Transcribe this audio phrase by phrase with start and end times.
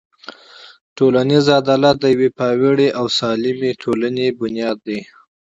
[0.97, 4.99] ټولنیز عدالت د یوې پیاوړې او سالمې ټولنې بنسټ دی.